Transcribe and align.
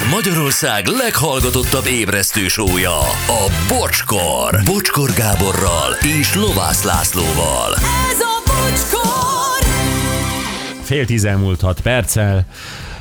Ez 0.00 0.06
Magyarország 0.10 0.86
leghallgatottabb 0.86 1.86
ébresztő 1.86 2.48
sója, 2.48 2.98
a 3.26 3.50
Bocskor. 3.68 4.60
Bocskor 4.64 5.10
Gáborral 5.12 5.92
és 6.20 6.34
Lovász 6.34 6.82
Lászlóval. 6.82 7.74
Ez 8.10 8.20
a 8.20 8.42
bocskor! 8.46 9.68
Fél 10.82 11.06
tíz 11.06 11.24
elmúlt 11.24 11.60
hat 11.60 11.80
perccel. 11.80 12.46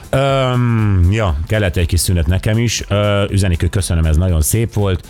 Öm, 0.09 1.07
ja, 1.11 1.37
kellett 1.47 1.75
egy 1.75 1.85
kis 1.85 1.99
szünet 1.99 2.27
nekem 2.27 2.57
is. 2.57 2.83
Ö, 2.87 3.25
üzenik, 3.29 3.59
hogy 3.59 3.69
köszönöm, 3.69 4.05
ez 4.05 4.17
nagyon 4.17 4.41
szép 4.41 4.73
volt. 4.73 5.07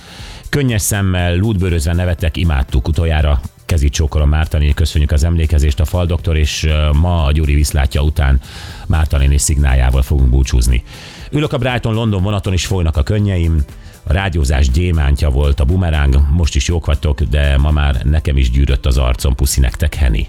Könnyes 0.49 0.81
szemmel, 0.81 1.35
lútbőrözve 1.35 1.93
nevettek, 1.93 2.37
imádtuk 2.37 2.87
utoljára. 2.87 3.41
Kezit 3.65 3.93
csókolom 3.93 4.29
Mártani, 4.29 4.73
köszönjük 4.73 5.11
az 5.11 5.23
emlékezést 5.23 5.79
a 5.79 5.85
faldoktor, 5.85 6.37
és 6.37 6.67
ma 6.93 7.23
a 7.23 7.31
Gyuri 7.31 7.53
viszlátja 7.53 8.01
után 8.01 8.39
Mártani 8.87 9.37
szignáljával 9.37 10.01
fogunk 10.01 10.29
búcsúzni. 10.29 10.83
Ülök 11.31 11.53
a 11.53 11.57
Brighton 11.57 11.93
London 11.93 12.23
vonaton, 12.23 12.53
és 12.53 12.65
folynak 12.65 12.97
a 12.97 13.03
könnyeim. 13.03 13.63
A 14.03 14.13
rádiózás 14.13 14.69
gyémántja 14.69 15.29
volt 15.29 15.59
a 15.59 15.65
bumeráng, 15.65 16.19
most 16.31 16.55
is 16.55 16.67
jók 16.67 16.85
vagytok, 16.85 17.21
de 17.21 17.57
ma 17.57 17.71
már 17.71 17.95
nekem 18.03 18.37
is 18.37 18.51
gyűrött 18.51 18.85
az 18.85 18.97
arcom, 18.97 19.35
puszi 19.35 19.59
nektek, 19.59 19.95
Henny. 19.95 20.21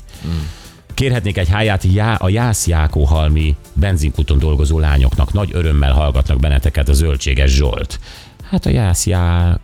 Kérhetnék 0.95 1.39
egy 1.39 1.49
háját 1.49 1.85
já, 1.85 2.15
a 2.15 2.29
Jász 2.29 2.67
Jákóhalmi 2.67 3.57
benzinkuton 3.73 4.39
dolgozó 4.39 4.79
lányoknak. 4.79 5.33
Nagy 5.33 5.51
örömmel 5.53 5.93
hallgatnak 5.93 6.39
benneteket 6.39 6.89
a 6.89 6.93
Zöldséges 6.93 7.51
Zsolt. 7.51 8.01
Hát 8.51 8.67
a 8.67 8.71
Jász 8.71 9.07
Já... 9.07 9.59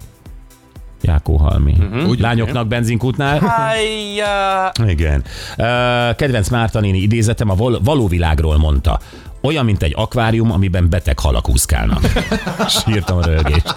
Jákóhalmi. 1.03 1.75
Uh-huh. 1.79 2.19
Lányoknak 2.19 2.67
benzinkútnál. 2.69 3.39
Hájjá! 3.39 4.73
Igen. 4.87 5.25
Kedvenc 6.17 6.49
Márta 6.49 6.81
néni 6.81 6.99
idézetem 6.99 7.51
a 7.51 7.55
val- 7.55 7.81
való 7.85 8.09
világról 8.09 8.59
mondta. 8.59 9.01
Olyan, 9.41 9.65
mint 9.65 9.83
egy 9.83 9.93
akvárium, 9.97 10.53
amiben 10.53 10.89
beteg 10.89 11.19
halak 11.19 11.49
úszkálnak. 11.49 12.01
Sírtam 12.69 13.19
a 13.19 13.25
rögést. 13.25 13.75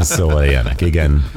szóval 0.00 0.44
ilyenek, 0.44 0.80
igen. 0.80 1.30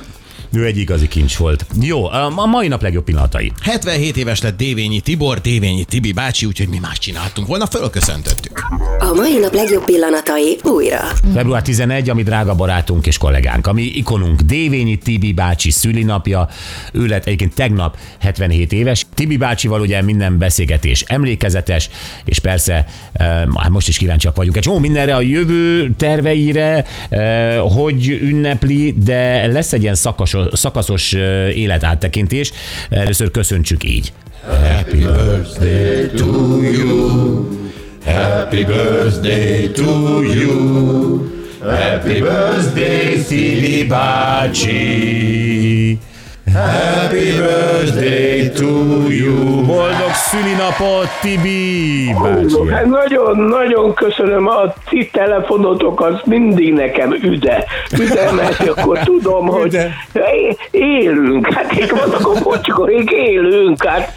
Ő 0.51 0.65
egy 0.65 0.77
igazi 0.77 1.07
kincs 1.07 1.37
volt. 1.37 1.65
Jó, 1.81 2.05
a 2.09 2.45
mai 2.45 2.67
nap 2.67 2.81
legjobb 2.81 3.03
pillanatai. 3.03 3.51
77 3.61 4.17
éves 4.17 4.41
lett 4.41 4.57
Dévényi 4.57 4.99
Tibor, 4.99 5.41
Dévényi 5.41 5.83
Tibi 5.83 6.11
bácsi, 6.11 6.45
úgyhogy 6.45 6.67
mi 6.67 6.77
más 6.79 6.97
csináltunk 6.97 7.47
volna, 7.47 7.65
fölköszöntöttük. 7.65 8.59
A 8.99 9.13
mai 9.15 9.37
nap 9.41 9.53
legjobb 9.53 9.83
pillanatai 9.83 10.57
újra. 10.63 10.99
Február 11.33 11.61
11, 11.61 12.09
ami 12.09 12.23
drága 12.23 12.55
barátunk 12.55 13.07
és 13.07 13.17
kollégánk, 13.17 13.67
ami 13.67 13.81
ikonunk 13.81 14.41
Dévényi 14.41 14.97
Tibi 14.97 15.33
bácsi 15.33 15.71
szülinapja. 15.71 16.47
Ő 16.93 17.05
lett 17.05 17.25
egyébként 17.25 17.55
tegnap 17.55 17.97
77 18.19 18.71
éves. 18.71 19.05
Tibi 19.13 19.37
bácsival 19.37 19.81
ugye 19.81 20.01
minden 20.01 20.37
beszélgetés 20.37 21.01
emlékezetes, 21.01 21.89
és 22.25 22.39
persze 22.39 22.85
hát 23.55 23.69
most 23.69 23.87
is 23.87 23.97
kíváncsiak 23.97 24.35
vagyunk 24.35 24.57
egy 24.57 24.63
csomó 24.63 24.79
mindenre 24.79 25.15
a 25.15 25.21
jövő 25.21 25.91
terveire, 25.97 26.85
eh, 27.09 27.57
hogy 27.57 28.07
ünnepli, 28.07 28.95
de 29.03 29.47
lesz 29.47 29.73
egy 29.73 29.81
ilyen 29.81 29.95
szakaszos, 29.95 30.38
szakaszos 30.51 31.11
életáttekintés. 31.53 32.51
Először 32.89 33.31
köszöntsük 33.31 33.83
így. 33.83 34.13
Happy 34.47 34.97
birthday 34.97 36.09
to 36.15 36.61
you. 36.61 37.47
Happy 38.05 38.63
birthday 38.63 39.71
to 39.71 40.21
you. 40.23 41.27
Happy 41.61 42.21
birthday, 42.21 43.23
Szili 43.27 43.83
bácsi. 43.83 44.79
Happy 46.53 47.31
birthday 47.37 48.49
to 48.49 48.67
you. 49.09 49.65
Boldog 49.65 50.13
szülinapot, 50.13 51.07
Tibi 51.21 51.89
nagyon-nagyon 52.85 53.93
köszönöm 53.93 54.47
a 54.47 54.73
ti 54.89 55.09
telefonotokat, 55.13 56.25
mindig 56.25 56.73
nekem 56.73 57.13
üde. 57.23 57.65
Üde, 57.99 58.31
mert 58.31 58.69
akkor 58.69 58.99
tudom, 58.99 59.47
hogy 59.57 59.77
élünk. 60.71 61.53
Hát 61.53 61.71
itt 61.71 61.89
vannak 61.89 62.27
a 62.27 62.43
bocskorék, 62.43 63.09
élünk. 63.11 63.83
Hát 63.83 64.13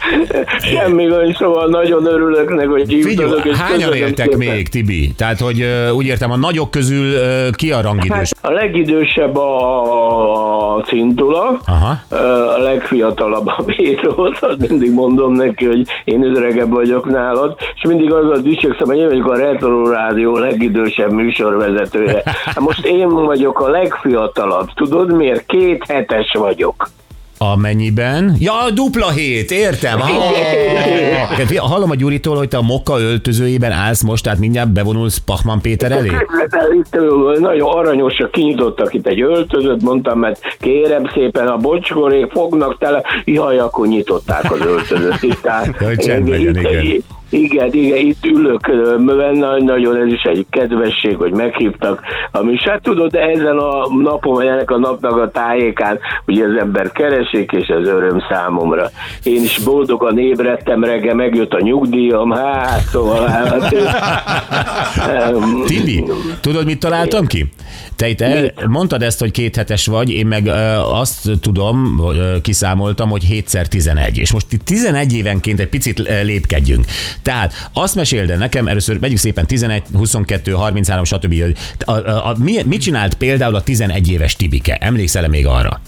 semmi 0.61 1.05
gond, 1.05 1.35
szóval 1.35 1.67
nagyon 1.67 2.05
örülök 2.05 2.55
neki, 2.55 2.67
hogy. 2.67 2.99
Figyelj, 3.01 3.31
hányan 3.57 3.93
éltek 3.93 4.31
szépen. 4.31 4.37
még, 4.47 4.67
Tibi? 4.69 5.13
Tehát, 5.17 5.39
hogy 5.39 5.65
úgy 5.95 6.05
értem, 6.05 6.31
a 6.31 6.35
nagyok 6.35 6.71
közül 6.71 7.11
ki 7.51 7.71
a 7.71 7.81
rangidős? 7.81 8.31
Hát 8.41 8.51
a 8.51 8.51
legidősebb 8.51 9.37
a 9.37 10.83
Cintula, 10.87 11.59
Aha. 11.65 11.99
A 12.23 12.57
legfiatalabb 12.57 13.47
a 13.47 13.63
Pétros, 13.65 14.41
azt 14.41 14.69
mindig 14.69 14.91
mondom 14.91 15.33
neki, 15.33 15.65
hogy 15.65 15.87
én 16.03 16.35
öregebb 16.35 16.69
vagyok 16.69 17.05
nálad, 17.05 17.55
és 17.75 17.81
mindig 17.87 18.13
azzal 18.13 18.37
dicsekszem, 18.37 18.87
hogy 18.87 18.97
én 18.97 19.07
vagyok 19.07 19.31
a 19.31 19.35
Retro 19.35 19.89
Rádió 19.89 20.37
legidősebb 20.37 21.11
műsorvezetője. 21.11 22.21
Hát 22.25 22.59
Most 22.59 22.85
én 22.85 23.09
vagyok 23.09 23.59
a 23.59 23.69
legfiatalabb, 23.69 24.67
tudod 24.73 25.13
miért? 25.13 25.45
Két 25.45 25.83
hetes 25.87 26.31
vagyok. 26.39 26.89
Amennyiben? 27.51 28.35
Ja, 28.39 28.53
dupla 28.73 29.09
hét, 29.09 29.51
értem. 29.51 29.99
Figyelj, 31.45 31.55
Hallom 31.57 31.89
a 31.89 31.95
Gyuritól, 31.95 32.37
hogy 32.37 32.47
te 32.47 32.57
a 32.57 32.61
mokka 32.61 32.99
öltözőjében 32.99 33.71
állsz 33.71 34.03
most, 34.03 34.23
tehát 34.23 34.39
mindjárt 34.39 34.71
bevonulsz 34.71 35.17
Pachman 35.17 35.61
Péter 35.61 35.91
elé? 35.91 36.11
Itt 36.79 36.97
nagyon 37.39 37.69
aranyosak 37.69 38.31
kinyitottak 38.31 38.93
itt 38.93 39.07
egy 39.07 39.21
öltözőt, 39.21 39.81
mondtam, 39.81 40.19
mert 40.19 40.39
kérem 40.59 41.09
szépen 41.13 41.47
a 41.47 41.57
bocskorék 41.57 42.31
fognak 42.31 42.77
tele, 42.77 43.03
jaj, 43.25 43.59
akkor 43.59 43.87
nyitották 43.87 44.51
az 44.51 44.59
öltözőt. 44.59 45.37
Tehát, 45.41 45.77
Hogy 45.77 45.97
csend 45.97 46.27
legyen, 46.27 46.57
igen. 46.57 47.03
Igen, 47.33 47.73
igen, 47.73 47.97
itt 47.97 48.25
ülök, 48.25 48.67
ö, 48.67 48.97
mert 48.97 49.61
nagyon 49.61 49.97
ez 49.97 50.13
is 50.13 50.21
egy 50.21 50.45
kedvesség, 50.49 51.15
hogy 51.15 51.31
meghívtak. 51.31 52.01
Ami 52.31 52.57
hát 52.57 52.81
tudod, 52.81 53.15
ezen 53.15 53.57
a 53.57 53.87
napon, 54.01 54.33
vagy 54.33 54.45
ennek 54.45 54.71
a 54.71 54.77
napnak 54.77 55.17
a 55.17 55.31
tájékán, 55.31 55.99
ugye 56.25 56.45
az 56.45 56.55
ember 56.59 56.91
keresik, 56.91 57.51
és 57.51 57.67
ez 57.67 57.87
öröm 57.87 58.23
számomra. 58.29 58.89
Én 59.23 59.43
is 59.43 59.59
boldogan 59.59 60.19
ébredtem 60.19 60.83
reggel, 60.83 61.15
megjött 61.15 61.53
a 61.53 61.61
nyugdíjam, 61.61 62.31
hát 62.31 62.81
szóval 62.91 63.27
hát, 63.27 63.75
Tibi, 65.65 66.03
tudod, 66.41 66.65
mit 66.65 66.79
találtam 66.79 67.25
ki? 67.25 67.45
Te 67.95 68.07
itt 68.07 68.21
el, 68.21 68.53
mondtad 68.67 69.01
ezt, 69.01 69.19
hogy 69.19 69.31
két 69.31 69.55
hetes 69.55 69.85
vagy, 69.85 70.09
én 70.09 70.25
meg 70.25 70.47
azt 70.91 71.29
tudom, 71.41 72.01
kiszámoltam, 72.41 73.09
hogy 73.09 73.23
7 73.23 73.67
11 73.69 74.17
És 74.17 74.31
most 74.31 74.45
itt 74.49 74.63
11 74.63 75.13
évenként 75.13 75.59
egy 75.59 75.67
picit 75.67 75.99
lépkedjünk. 76.23 76.85
Tehát 77.23 77.69
azt 77.73 77.95
meséld 77.95 78.29
el 78.29 78.37
nekem, 78.37 78.67
először 78.67 78.99
megyünk 78.99 79.19
szépen 79.19 79.45
11, 79.45 79.83
22, 79.93 80.51
33, 80.51 81.03
stb. 81.03 81.35
A, 81.85 81.91
a, 81.91 82.27
a, 82.27 82.35
mi, 82.37 82.61
mit 82.65 82.81
csinált 82.81 83.13
például 83.13 83.55
a 83.55 83.61
11 83.61 84.09
éves 84.09 84.35
Tibike? 84.35 84.75
Emlékszel-e 84.75 85.27
még 85.27 85.47
arra? 85.47 85.81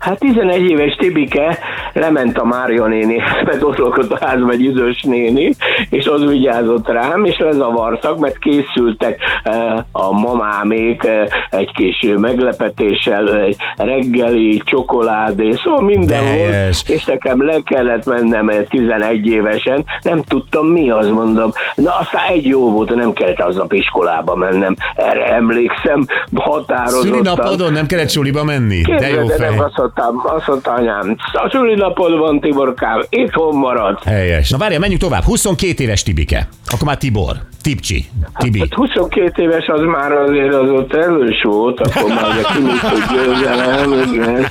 Hát 0.00 0.18
11 0.18 0.70
éves 0.70 0.94
Tibike 0.94 1.58
lement 1.92 2.38
a 2.38 2.44
Mária 2.44 2.86
néni, 2.86 3.16
mert 3.44 3.62
ott 3.62 3.76
lakott 3.76 4.12
a 4.12 4.26
házban 4.26 4.50
egy 4.50 4.60
idős 4.60 5.02
néni, 5.02 5.54
és 5.90 6.06
az 6.06 6.26
vigyázott 6.26 6.88
rám, 6.88 7.24
és 7.24 7.38
lezavartak, 7.38 8.18
mert 8.18 8.38
készültek 8.38 9.20
eh, 9.42 9.78
a 9.92 10.12
mamámék 10.12 11.04
eh, 11.04 11.26
egy 11.50 11.72
kis 11.72 12.06
meglepetéssel, 12.16 13.40
egy 13.40 13.56
reggeli, 13.76 14.62
csokoládé, 14.64 15.52
szóval 15.64 15.80
minden 15.80 16.24
Helyes. 16.24 16.82
volt, 16.86 16.98
és 16.98 17.04
nekem 17.04 17.44
le 17.44 17.58
kellett 17.64 18.04
mennem 18.04 18.48
eh, 18.48 18.64
11 18.68 19.26
évesen, 19.26 19.84
nem 20.02 20.22
tudtam 20.22 20.66
mi 20.66 20.90
az, 20.90 21.08
mondom. 21.08 21.50
Na 21.74 21.90
aztán 21.98 22.28
egy 22.28 22.46
jó 22.46 22.70
volt, 22.70 22.94
nem 22.94 23.12
kellett 23.12 23.40
aznap 23.40 23.72
iskolába 23.72 24.34
mennem, 24.34 24.76
erre 24.94 25.26
emlékszem, 25.34 26.06
határozottan. 26.34 27.10
Szülinapodon 27.10 27.72
nem 27.72 27.86
kellett 27.86 28.10
suliba 28.10 28.44
menni? 28.44 28.80
De 28.82 29.08
jó 29.08 29.26
de 29.26 29.34
fej. 29.34 29.58
Mondtam, 29.94 30.32
azt 30.36 30.46
mondta 30.46 30.72
anyám, 30.72 31.16
a 31.32 31.48
szülinapod 31.50 32.18
van, 32.18 32.40
Tiborkám, 32.40 33.02
itthon 33.08 33.56
marad. 33.56 34.02
Helyes. 34.02 34.50
Na 34.50 34.58
várjál, 34.58 34.80
menjünk 34.80 35.00
tovább. 35.02 35.22
22 35.22 35.84
éves 35.84 36.02
Tibike. 36.02 36.48
Akkor 36.66 36.86
már 36.86 36.96
Tibor. 36.96 37.36
Tipcsi. 37.62 38.04
Tibi. 38.38 38.58
Hát 38.58 38.74
22 38.74 39.42
éves 39.42 39.66
az 39.66 39.80
már 39.80 40.12
azért 40.12 40.54
az 40.54 40.70
ott 40.70 40.94
erős 40.94 41.42
volt, 41.42 41.80
akkor 41.80 42.08
már 42.08 42.42
kimit, 42.54 42.78
hogy 42.78 43.00
győzelem, 43.16 43.92
igen. 44.12 44.46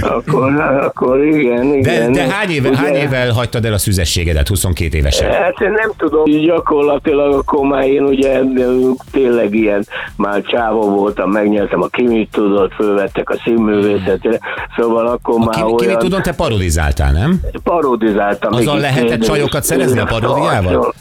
Akkor, 0.00 0.60
akkor 0.60 1.24
igen, 1.24 1.70
De, 1.70 1.76
igen. 1.92 2.12
de 2.12 2.28
hány, 2.32 2.50
éve, 2.50 2.68
Ugye- 2.68 2.78
hány 2.78 2.94
évvel 2.94 3.30
hagytad 3.32 3.64
el 3.64 3.72
a 3.72 3.78
szüzességedet 3.78 4.48
22 4.48 4.96
évesen? 4.96 5.32
Hát 5.32 5.60
én 5.60 5.70
nem 5.70 5.90
tudom, 5.96 6.24
gyakorlatilag 6.24 7.32
akkor 7.34 7.66
már 7.66 7.84
én 7.86 8.02
ugye 8.02 8.40
tényleg 9.12 9.54
ilyen, 9.54 9.86
már 10.16 10.42
csávó 10.42 10.88
voltam, 10.88 11.30
megnyertem 11.30 11.82
a 11.82 11.86
kimit 11.86 12.30
tudott, 12.30 12.72
fölvettek 12.72 13.30
a 13.30 13.36
színművészetére, 13.44 14.38
szóval 14.76 15.06
akkor 15.06 15.34
A 15.40 15.44
már 15.44 15.54
ki, 15.64 15.74
ki 15.76 15.86
olyan... 15.86 15.98
tudom, 15.98 16.22
te 16.22 16.32
parodizáltál, 16.32 17.12
nem? 17.12 17.40
parodizáltam. 17.62 18.52
Itt 18.60 18.72
lehetett 18.80 19.20
csajokat 19.20 19.62
szerezni 19.62 19.98
a 19.98 20.04
paródiával? 20.04 20.94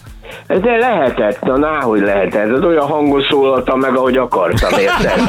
De 0.47 0.77
lehetett, 0.77 1.41
na 1.41 1.57
náhogy 1.57 2.01
lehetett. 2.01 2.55
Ez 2.55 2.63
olyan 2.63 2.87
hangon 2.87 3.25
szólaltam 3.29 3.79
meg, 3.79 3.95
ahogy 3.95 4.17
akartam, 4.17 4.79
érted? 4.79 5.19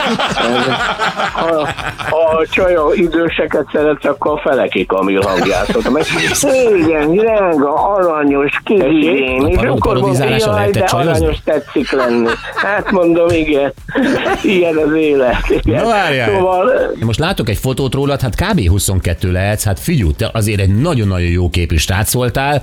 Ha, 1.35 1.69
ha 2.11 2.37
a 2.39 2.47
csaja 2.51 2.85
időseket 2.95 3.67
szeret, 3.73 4.05
akkor 4.05 4.33
a 4.33 4.49
feleki 4.49 4.87
kamil 4.87 5.21
hangjátszottam. 5.21 5.97
Igen, 6.77 7.15
drága, 7.15 7.95
aranyos, 7.95 8.61
kizigén. 8.65 9.47
És 9.47 9.57
akkor 9.57 9.99
mondom, 9.99 10.29
jaj, 10.29 10.71
de 10.71 10.85
csajozni? 10.85 11.11
aranyos 11.11 11.37
tetszik 11.45 11.93
lenni. 11.93 12.29
Hát 12.55 12.91
mondom, 12.91 13.29
igen, 13.29 13.73
ilyen 14.43 14.77
az 14.77 14.95
élet. 14.95 15.49
Igen. 15.49 15.83
Na 15.83 15.89
várjál. 15.89 16.31
Szóval, 16.31 16.71
most 17.01 17.19
látok 17.19 17.49
egy 17.49 17.59
fotót 17.59 17.95
rólad, 17.95 18.21
hát 18.21 18.35
kb. 18.35 18.69
22 18.69 19.33
lehetsz, 19.33 19.65
hát 19.65 19.81
figyú, 19.81 20.13
te 20.13 20.31
azért 20.33 20.61
egy 20.61 20.81
nagyon-nagyon 20.81 21.31
jó 21.31 21.51
képű 21.51 21.77
srác 21.77 22.13
voltál. 22.13 22.63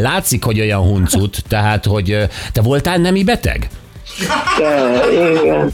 Látszik, 0.00 0.44
hogy 0.44 0.60
olyan 0.60 0.80
huncut, 0.80 1.42
tehát, 1.58 1.84
hogy 1.84 2.28
te 2.52 2.62
voltál 2.62 2.96
nemi 2.96 3.24
beteg? 3.24 3.68
de, 4.58 5.40
igen. 5.42 5.72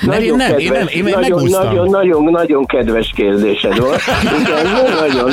Mert 0.00 0.20
én 0.20 0.34
nem, 0.34 0.58
én 0.58 0.72
nem, 0.72 0.86
én 0.86 1.02
nagyon, 1.02 1.20
megúsztam. 1.20 1.66
nagyon, 1.66 1.88
nagyon, 1.88 2.24
nagyon 2.24 2.66
kedves 2.66 3.12
kérdésed 3.16 3.78
volt. 3.78 4.00
Igen, 4.40 4.66
nagyon, 4.98 5.32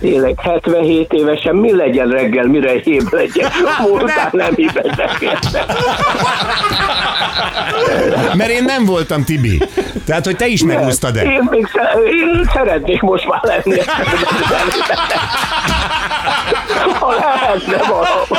tényleg 0.00 0.40
77 0.40 1.12
évesen 1.12 1.54
mi 1.54 1.76
legyen 1.76 2.08
reggel, 2.08 2.46
mire 2.46 2.72
ébb 2.84 3.12
legyen? 3.12 3.50
Voltál 3.88 4.30
nem 4.32 4.54
beteg. 4.74 5.38
Mert 8.36 8.50
én 8.50 8.64
nem 8.64 8.84
voltam 8.84 9.24
Tibi. 9.24 9.62
Tehát, 10.04 10.24
hogy 10.24 10.36
te 10.36 10.46
is 10.46 10.62
megúsztad-e? 10.62 11.22
Én 11.22 11.48
még 11.50 11.68
én 12.10 12.50
szeretnék 12.52 13.00
most 13.00 13.26
már 13.28 13.40
lenni. 13.42 13.80
Ha 17.00 17.14
lehetne 17.14 17.76
valahol. 17.88 18.38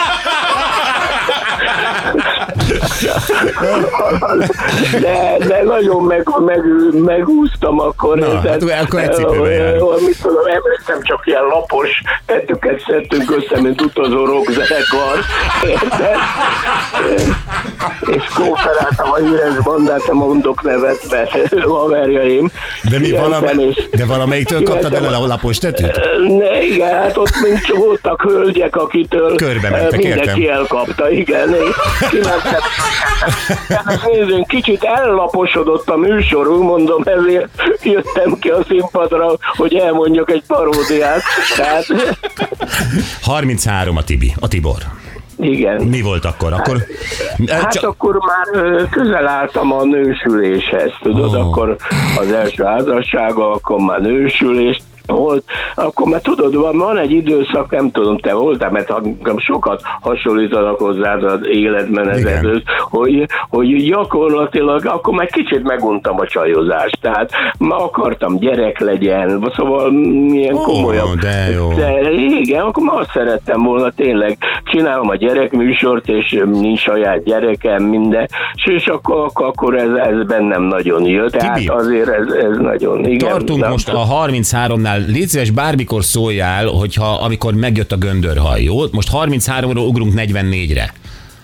De, 5.02 5.38
de 5.48 5.64
nagyon 5.64 6.04
meg, 6.04 6.28
meg, 6.46 6.60
megúsztam 7.06 7.80
akkor. 7.80 8.18
Na, 8.18 8.26
érted? 8.26 8.70
hát 8.70 8.84
akkor 8.84 9.00
egy 9.00 9.10
járunk. 9.10 9.92
ö, 10.02 10.06
Mit 10.06 10.22
tudom, 10.22 10.46
emlékszem, 10.46 11.02
csak 11.02 11.22
ilyen 11.26 11.44
lapos 11.44 11.90
tettüket 12.26 12.84
szedtünk 12.88 13.32
össze, 13.38 13.62
mint 13.62 13.82
utazó 13.82 14.26
rockzenekar. 14.26 15.18
És 18.06 18.24
kóferáltam 18.36 19.12
a 19.12 19.16
híres 19.16 19.64
bandát, 19.64 20.08
nem 20.08 20.16
mondok 20.16 20.64
nevet, 20.64 21.00
mert 21.10 21.64
haverjaim. 21.64 22.50
De, 22.90 23.00
mi, 23.00 23.10
és- 23.60 23.90
de 23.92 24.06
valamelyiktől 24.06 24.64
kaptad 24.64 24.94
el 24.94 25.14
a 25.14 25.26
lapos 25.28 25.58
tetőt? 25.58 26.00
ne, 26.38 26.64
igen, 26.64 26.94
hát 26.94 27.18
ott 27.18 27.34
csak 27.42 27.74
voltak 27.76 28.22
hölgyek, 28.22 28.76
akitől 28.76 29.36
Körbe 29.36 29.70
mentek, 29.70 29.94
eh, 29.94 30.10
mindenki 30.10 30.42
értem. 30.42 30.58
elkapta, 30.58 31.10
igen. 31.10 31.56
kimentem. 32.10 32.60
Nézzünk, 34.12 34.48
kicsit 34.48 34.84
ellaposodott 34.84 35.90
a 35.90 35.98
műsorunk, 35.98 36.64
mondom, 36.64 37.04
ezért 37.06 37.50
jöttem 37.84 38.38
ki 38.40 38.50
a 38.50 38.64
színpadra, 38.68 39.32
hogy 39.56 39.76
elmondjak 39.76 40.32
egy 40.32 40.44
paródiát. 40.48 41.22
Tehát, 41.56 41.86
33 43.22 43.98
a 43.98 44.04
Tibi, 44.04 44.34
a 44.40 44.48
Tibor. 44.48 44.78
igen. 45.40 45.82
Mi 45.84 46.02
volt 46.02 46.26
akkor? 46.26 46.54
Akkor 46.54 46.78
Hát 47.48 47.72
Csak- 47.74 47.84
akkor 47.84 48.18
már 48.18 48.88
közel 48.90 49.28
álltam 49.28 49.72
a 49.74 49.84
nősüléshez, 49.84 50.92
tudod, 51.02 51.36
Ó. 51.36 51.40
akkor 51.40 51.76
az 52.20 52.32
első 52.32 52.64
házassága, 52.64 53.52
akkor 53.52 53.78
már 53.80 54.00
nősülés 54.02 54.78
volt, 55.14 55.44
akkor 55.76 56.08
már 56.08 56.22
tudod, 56.22 56.56
van, 56.56 56.78
van 56.78 56.98
egy 56.98 57.12
időszak, 57.12 57.72
nem 57.72 57.92
tudom, 57.92 58.18
te 58.18 58.34
voltál, 58.34 58.72
mert 58.72 58.92
engem 58.92 59.38
sokat 59.38 59.82
hasonlítanak 60.02 60.80
hozzád 60.80 61.24
az 61.24 61.40
életmenetedhöz, 61.48 62.62
hogy, 62.90 63.26
hogy 63.50 63.88
gyakorlatilag 63.88 64.86
akkor 64.86 65.14
már 65.14 65.28
kicsit 65.28 65.64
meguntam 65.64 66.20
a 66.20 66.28
csajozást, 66.28 66.98
tehát 67.02 67.32
ma 67.58 67.76
akartam 67.76 68.38
gyerek 68.38 68.80
legyen, 68.80 69.52
szóval 69.56 69.92
milyen 69.92 70.54
oh, 70.54 70.64
komolyabb. 70.64 71.16
De 71.20 71.50
jó. 71.56 71.74
De, 71.74 72.12
igen, 72.40 72.62
akkor 72.62 72.84
már 72.84 73.00
azt 73.00 73.12
szerettem 73.14 73.64
volna 73.64 73.90
tényleg, 73.90 74.38
csinálom 74.64 75.10
a 75.10 75.16
gyerekműsort, 75.16 76.08
és 76.08 76.44
nincs 76.52 76.80
saját 76.80 77.24
gyerekem, 77.24 77.84
minden, 77.84 78.28
és, 78.66 78.86
akkor, 78.86 79.30
akkor 79.34 79.76
ez, 79.76 79.90
ez 79.90 80.28
bennem 80.28 80.64
nagyon 80.64 81.06
jött, 81.06 81.32
tehát 81.32 81.70
azért 81.70 82.10
ez, 82.10 82.32
ez 82.32 82.58
nagyon, 82.58 83.06
igen. 83.06 83.30
Tartunk 83.30 83.62
nem, 83.62 83.72
most 83.72 83.90
a 83.90 84.06
33-nál 84.26 84.97
voltál, 84.98 85.14
légy 85.14 85.28
szíves, 85.28 85.50
bármikor 85.50 86.04
szóljál, 86.04 86.66
hogyha 86.66 87.14
amikor 87.14 87.54
megjött 87.54 87.92
a 87.92 87.98
göndörhaj, 87.98 88.64
jó? 88.64 88.80
Most 88.92 89.10
33-ról 89.12 89.88
ugrunk 89.88 90.14
44-re. 90.16 90.94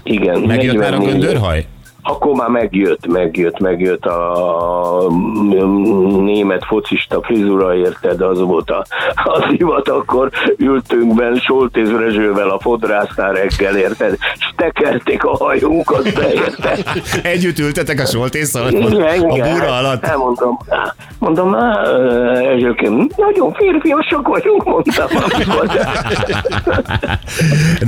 Igen. 0.04 0.42
Megjött 0.42 0.78
már 0.78 0.94
a 0.94 0.98
göndörhaj? 0.98 1.66
Akkor 2.04 2.36
már 2.36 2.50
megjött, 2.50 3.08
megjött, 3.08 3.60
megjött 3.60 4.06
a 4.06 5.08
német 6.22 6.66
focista 6.66 7.22
frizura, 7.22 7.76
érted, 7.76 8.22
az 8.22 8.40
volt 8.40 8.70
a, 8.70 8.86
a 9.16 9.48
divat, 9.50 9.90
akkor 9.90 10.30
ültünk 10.58 11.16
benn 11.16 11.36
Soltéz 11.36 11.92
Rezsővel 11.92 12.50
a 12.50 12.60
fodrásznál 12.60 13.34
reggel, 13.34 13.78
érted, 13.78 14.18
és 14.34 14.54
tekerték 14.56 15.24
a 15.24 15.38
hajunkat 15.38 16.14
be, 16.14 16.34
érted. 16.34 16.84
Együtt 17.34 17.60
ültetek 17.60 18.00
a 18.00 18.06
soltészal? 18.06 18.72
Igen, 18.72 19.22
A 19.22 19.52
búra 19.52 19.78
alatt? 19.78 20.04
Elmondom, 20.04 20.60
mondom, 21.20 21.56
á, 21.56 21.82
Ezsőkém, 22.56 23.10
nagyon 23.18 23.54
férfiasak 23.54 24.28
vagyunk, 24.28 24.64
mondtam. 24.64 25.08
Amikor, 25.34 25.70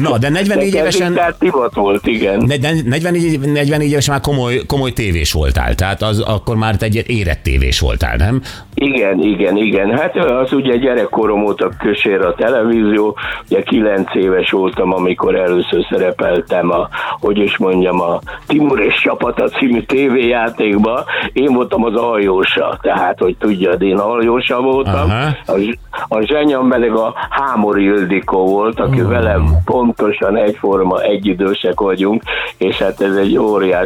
Na, 0.10 0.18
de 0.18 0.30
44 0.30 0.74
évesen... 0.74 1.14
Tehát 1.14 1.36
divat 1.40 1.74
volt, 1.74 2.08
igen. 2.08 2.44
Ne- 2.46 2.58
ne- 2.58 2.82
44, 2.84 3.40
44 3.40 3.94
évesen 4.06 4.14
már 4.14 4.22
komoly, 4.22 4.66
komoly 4.68 4.92
tévés 4.92 5.34
voltál, 5.34 5.76
tehát 5.76 6.02
az, 6.02 6.20
akkor 6.20 6.56
már 6.56 6.76
egy 6.80 7.04
érett 7.08 7.44
tévés 7.44 7.80
voltál, 7.80 8.16
nem? 8.16 8.42
Igen, 8.74 9.20
igen, 9.20 9.58
igen. 9.58 9.98
Hát 9.98 10.16
az 10.16 10.54
ugye 10.54 10.76
gyerekkorom 10.76 11.46
óta 11.46 11.70
kösér 11.80 12.22
a 12.22 12.34
televízió. 12.34 13.18
Ugye 13.50 13.62
kilenc 13.62 14.16
éves 14.16 14.52
voltam, 14.52 14.94
amikor 14.94 15.36
először 15.36 15.86
szerepeltem 15.90 16.72
a, 16.72 16.90
hogy 17.20 17.38
is 17.38 17.58
mondjam, 17.58 18.02
a 18.02 18.20
Timur 18.48 18.80
és 18.80 19.00
Csapata 19.02 19.50
című 19.50 19.82
tévéjátékba. 19.82 21.04
Én 21.34 21.54
voltam 21.54 21.84
az 21.84 21.96
aljósa, 21.96 22.78
tehát, 22.82 23.20
hogy 23.20 23.36
tudjad, 23.40 23.82
én 23.82 23.98
aljósa 23.98 24.62
voltam. 24.62 25.10
Aha. 25.10 25.36
A, 25.46 25.78
a 26.08 26.22
zsenyam 26.22 26.70
pedig 26.70 26.92
a 26.92 27.14
Hámori 27.30 27.84
Ildikó 27.84 28.46
volt, 28.46 28.80
aki 28.80 29.00
Hmm. 29.00 29.10
velem 29.10 29.46
pontosan 29.66 30.38
egyforma, 30.38 31.02
egyidősek 31.02 31.80
vagyunk, 31.80 32.24
és 32.58 32.78
hát 32.78 33.02
ez 33.02 33.16
egy 33.16 33.38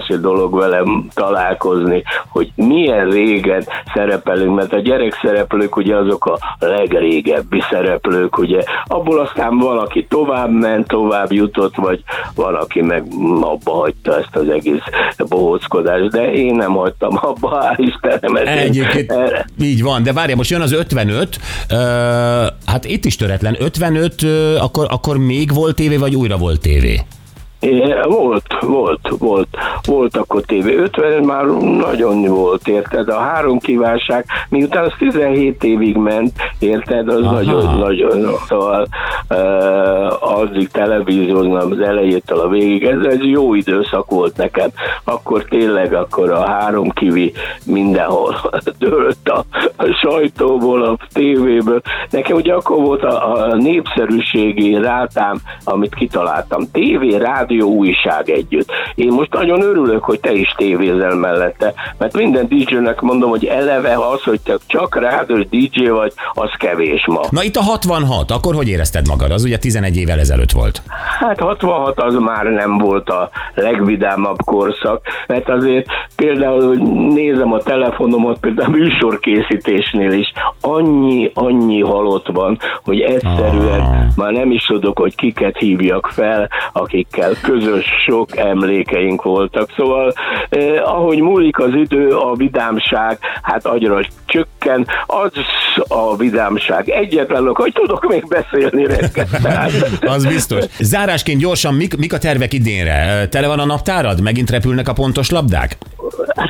óriási 0.09 0.21
dolog 0.21 0.55
velem 0.55 1.07
találkozni, 1.13 2.03
hogy 2.27 2.51
milyen 2.55 3.09
régen 3.09 3.63
szerepelünk, 3.93 4.55
mert 4.55 4.73
a 4.73 4.79
gyerekszereplők 4.79 5.75
ugye 5.75 5.95
azok 5.95 6.25
a 6.25 6.37
legrégebbi 6.59 7.61
szereplők, 7.69 8.37
ugye 8.37 8.63
abból 8.85 9.19
aztán 9.19 9.57
valaki 9.57 10.05
tovább 10.09 10.51
ment, 10.51 10.87
tovább 10.87 11.31
jutott, 11.31 11.75
vagy 11.75 12.03
valaki 12.35 12.81
meg 12.81 13.03
abba 13.41 13.71
hagyta 13.71 14.17
ezt 14.17 14.35
az 14.35 14.49
egész 14.49 14.83
bohóckodást, 15.29 16.09
de 16.09 16.31
én 16.31 16.55
nem 16.55 16.71
hagytam 16.73 17.19
abba, 17.21 17.59
hál' 17.61 17.77
Istenem. 17.77 18.35
Egyébként 18.35 19.11
erre- 19.11 19.45
így 19.61 19.83
van, 19.83 20.03
de 20.03 20.13
várja, 20.13 20.35
most 20.35 20.49
jön 20.49 20.61
az 20.61 20.71
55, 20.71 21.39
ö, 21.69 21.75
hát 22.65 22.85
itt 22.85 23.05
is 23.05 23.15
töretlen, 23.15 23.55
55, 23.59 24.23
ö, 24.23 24.57
akkor, 24.57 24.87
akkor 24.89 25.17
még 25.17 25.53
volt 25.53 25.75
tévé, 25.75 25.97
vagy 25.97 26.15
újra 26.15 26.37
volt 26.37 26.61
tévé? 26.61 26.99
Volt, 28.03 28.57
volt, 28.61 29.09
volt, 29.17 29.47
volt 29.85 30.17
akkor 30.17 30.41
tévé. 30.41 30.75
50 30.75 31.23
már 31.23 31.45
nagyon 31.45 32.25
volt, 32.25 32.67
érted? 32.67 33.09
A 33.09 33.19
három 33.19 33.59
kívánság, 33.59 34.25
miután 34.49 34.83
az 34.83 34.93
17 34.97 35.63
évig 35.63 35.95
ment, 35.95 36.31
érted? 36.59 37.09
Az 37.09 37.23
Aha. 37.23 37.33
nagyon, 37.33 37.77
nagyon, 37.79 38.33
szóval 38.47 38.87
uh, 39.29 40.37
addig 40.37 40.69
televízióznom 40.69 41.71
az 41.71 41.79
elejétől 41.79 42.39
a 42.39 42.47
végig. 42.47 42.83
Ez 42.83 43.05
egy 43.05 43.29
jó 43.29 43.53
időszak 43.53 44.11
volt 44.11 44.37
nekem. 44.37 44.69
Akkor 45.03 45.43
tényleg 45.43 45.93
akkor 45.93 46.31
a 46.31 46.45
három 46.45 46.89
kivi 46.89 47.33
mindenhol 47.65 48.35
dőlt 48.79 49.29
a, 49.29 49.43
a 49.75 49.85
sajtóból, 50.01 50.83
a 50.83 50.97
tévéből. 51.13 51.81
Nekem 52.09 52.35
ugye 52.35 52.53
akkor 52.53 52.81
volt 52.81 53.03
a, 53.03 53.35
a 53.35 53.55
népszerűségi 53.55 54.73
rátám, 54.73 55.37
amit 55.63 55.95
kitaláltam. 55.95 56.71
Tévé, 56.71 57.17
rádió, 57.49 57.69
újság 57.69 58.29
együtt. 58.29 58.71
Én 58.95 59.11
most 59.11 59.33
nagyon 59.33 59.61
örülök, 59.61 60.03
hogy 60.03 60.19
te 60.19 60.31
is 60.31 60.53
tévézel 60.57 61.15
mellette, 61.15 61.73
mert 61.97 62.17
minden 62.17 62.47
DJ-nek 62.47 63.01
mondom, 63.01 63.29
hogy 63.29 63.45
eleve 63.45 63.93
az, 63.93 64.23
hogy 64.23 64.39
te 64.39 64.57
csak 64.67 64.95
rádiós 64.95 65.47
DJ 65.49 65.87
vagy, 65.87 66.13
az 66.33 66.49
kevés 66.57 67.05
ma. 67.07 67.21
Na 67.29 67.43
itt 67.43 67.55
a 67.55 67.61
66, 67.61 68.31
akkor 68.31 68.55
hogy 68.55 68.67
érezted 68.67 69.07
magad? 69.07 69.31
Az 69.31 69.43
ugye 69.43 69.57
11 69.57 69.97
évvel 69.97 70.19
ezelőtt 70.19 70.51
volt. 70.51 70.81
Hát 71.19 71.39
66 71.39 71.99
az 71.99 72.15
már 72.15 72.45
nem 72.45 72.77
volt 72.77 73.09
a 73.09 73.29
legvidámabb 73.55 74.37
korszak, 74.45 75.01
mert 75.27 75.49
azért 75.49 75.87
például, 76.19 76.67
hogy 76.67 76.81
nézem 77.13 77.53
a 77.53 77.57
telefonomat, 77.57 78.39
például 78.39 78.73
a 78.73 78.77
műsorkészítésnél 78.77 80.11
is, 80.11 80.31
annyi, 80.61 81.31
annyi 81.33 81.81
halott 81.81 82.27
van, 82.27 82.57
hogy 82.83 82.99
egyszerűen 82.99 83.79
Ah. 83.79 84.15
már 84.15 84.31
nem 84.31 84.51
is 84.51 84.65
tudok, 84.65 84.99
hogy 84.99 85.15
kiket 85.15 85.57
hívjak 85.57 86.07
fel, 86.13 86.49
akikkel 86.73 87.31
közös 87.41 87.85
sok 88.05 88.37
emlékeink 88.37 89.23
voltak. 89.23 89.69
Szóval 89.77 90.13
eh, 90.49 90.93
ahogy 90.93 91.21
múlik 91.21 91.59
az 91.59 91.73
idő, 91.73 92.07
a 92.07 92.35
vidámság, 92.35 93.17
hát 93.41 93.65
agyra 93.65 93.99
csökken, 94.25 94.87
az 95.05 95.31
a 95.87 96.15
vidámság. 96.15 96.89
Egyetlen 96.89 97.47
ok, 97.47 97.57
hogy 97.57 97.73
tudok 97.73 98.07
még 98.07 98.27
beszélni 98.27 98.85
reggel. 98.85 99.27
Az 100.15 100.25
biztos. 100.25 100.63
Zárásként 100.79 101.39
gyorsan, 101.39 101.73
mik, 101.73 101.97
mik 101.97 102.13
a 102.13 102.17
tervek 102.17 102.53
idénre? 102.53 103.27
Tele 103.27 103.47
van 103.47 103.59
a 103.59 103.65
naptárad? 103.65 104.21
Megint 104.21 104.49
repülnek 104.49 104.87
a 104.87 104.93
pontos 104.93 105.29
labdák? 105.29 105.77
a 106.37 106.45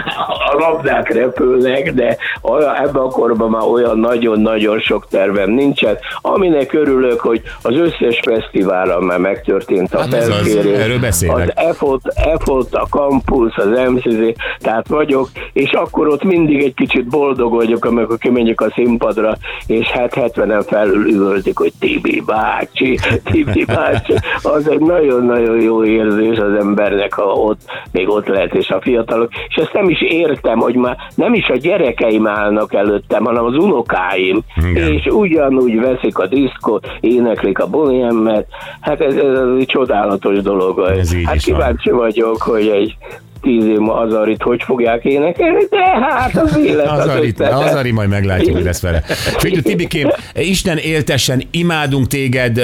labdák 0.60 1.14
repülnek, 1.14 1.92
de 1.94 2.18
olyan, 2.42 2.76
ebben 2.76 3.02
a 3.02 3.08
korban 3.08 3.50
már 3.50 3.68
olyan 3.68 4.00
nagyon-nagyon 4.00 4.80
sok 4.80 5.08
tervem 5.10 5.52
nincsen. 5.52 5.98
Aminek 6.22 6.74
örülök, 6.74 7.20
hogy 7.20 7.42
az 7.62 7.76
összes 7.76 8.20
fesztiválon 8.24 9.04
már 9.04 9.20
megtörtént 9.20 9.94
a 9.94 10.00
Hát 10.00 10.16
felkérés. 10.16 11.00
beszélek. 11.00 11.48
Az 11.48 11.66
EFOT, 11.66 12.02
EFOT, 12.16 12.74
a 12.76 12.88
Campus, 12.90 13.56
az 13.56 13.68
MCZ, 13.90 14.20
tehát 14.60 14.88
vagyok, 14.88 15.30
és 15.54 15.72
akkor 15.72 16.08
ott 16.08 16.24
mindig 16.24 16.64
egy 16.64 16.74
kicsit 16.74 17.08
boldog 17.08 17.54
vagyok, 17.54 17.86
amikor 17.86 18.18
kimegyek 18.18 18.62
a 18.62 18.72
színpadra, 18.76 19.38
és 19.68 19.88
hát 19.88 20.14
70-en 20.16 20.64
felül 20.68 21.10
üvöltik, 21.10 21.58
hogy 21.58 21.72
Tibi 21.80 22.24
bácsi, 22.26 23.00
Tibi 23.24 23.66
bácsi. 23.66 24.14
Az 24.42 24.70
egy 24.70 24.80
nagyon-nagyon 24.80 25.62
jó 25.62 25.86
érzés 25.86 26.38
az 26.38 26.54
embernek, 26.60 27.14
ha 27.14 27.24
ott, 27.24 27.60
még 27.92 28.10
ott 28.10 28.28
lehet, 28.28 28.54
és 28.54 28.70
a 28.70 28.82
fiatalok. 28.82 29.30
És 29.50 29.56
ezt 29.56 29.74
nem 29.74 29.90
is 29.90 30.02
értem, 30.02 30.49
hogy 30.58 30.76
már 30.76 30.98
nem 31.16 31.34
is 31.34 31.48
a 31.48 31.56
gyerekeim 31.58 32.28
állnak 32.28 32.74
előttem, 32.74 33.24
hanem 33.24 33.46
az 33.46 33.56
unokáim. 33.56 34.40
Igen. 34.70 34.94
És 34.94 35.06
ugyanúgy 35.06 35.80
veszik 35.80 36.18
a 36.18 36.28
diszkot, 36.28 36.88
éneklik 37.00 37.60
a 37.60 37.68
bohémet. 37.68 38.48
Hát 38.80 39.02
ez, 39.02 39.16
ez, 39.16 39.40
ez 39.40 39.48
egy 39.60 39.66
csodálatos 39.66 40.42
dolog. 40.42 40.80
Ez 40.80 41.14
hát 41.24 41.36
is 41.36 41.46
van. 41.46 41.56
kíváncsi 41.56 41.90
vagyok, 41.90 42.42
hogy 42.42 42.68
egy 42.68 42.98
tíz 43.42 43.64
év 43.66 43.78
múlva 43.78 43.94
Azarit 44.00 44.42
hogy 44.42 44.64
fogják 44.64 45.04
énekelni, 45.04 45.64
de 45.70 45.78
hát 46.10 46.36
az 46.38 46.58
élet 46.58 46.88
az, 46.92 47.00
Az 47.00 47.08
Ari, 47.08 47.34
össze- 47.38 47.54
az 47.54 47.74
Ari 47.76 47.92
majd 47.92 48.10
meglátjuk, 48.10 48.56
hogy 48.56 48.64
lesz 48.66 48.82
vele. 48.82 49.00
Figyelj, 49.38 49.62
Tibikém, 49.62 50.10
Isten 50.36 50.78
éltessen, 50.78 51.44
imádunk 51.52 52.08
téged, 52.08 52.58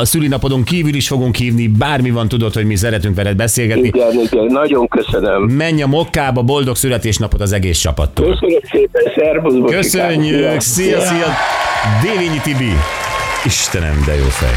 a 0.00 0.04
szülinapodon 0.04 0.64
kívül 0.64 0.94
is 0.94 1.08
fogunk 1.08 1.36
hívni, 1.36 1.68
bármi 1.68 2.10
van, 2.10 2.28
tudod, 2.28 2.54
hogy 2.54 2.64
mi 2.66 2.76
szeretünk 2.76 3.16
veled 3.16 3.36
beszélgetni. 3.36 3.86
Igen, 3.86 4.10
igen, 4.30 4.44
nagyon 4.44 4.88
köszönöm. 4.88 5.42
Menj 5.42 5.82
a 5.82 5.86
mokkába, 5.86 6.42
boldog 6.42 6.76
születésnapot 6.76 7.40
az 7.40 7.52
egész 7.52 7.78
csapattól. 7.78 8.26
Köszönjük 8.30 8.64
szépen, 8.72 9.02
szervusz, 9.16 9.54
Bocsikám. 9.54 9.80
Köszönjük, 9.80 10.60
szia, 10.60 11.00
szia, 11.00 11.26
Dévényi 12.02 12.40
Tibi. 12.42 12.72
Istenem, 13.44 14.02
de 14.06 14.14
jó 14.14 14.24
fej. 14.24 14.50